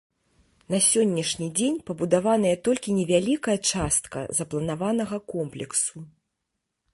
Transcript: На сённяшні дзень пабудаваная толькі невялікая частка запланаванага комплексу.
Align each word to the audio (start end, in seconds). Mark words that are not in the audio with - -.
На 0.73 0.77
сённяшні 0.91 1.49
дзень 1.59 1.77
пабудаваная 1.89 2.53
толькі 2.69 2.95
невялікая 3.01 3.57
частка 3.75 4.25
запланаванага 4.39 5.17
комплексу. 5.35 5.97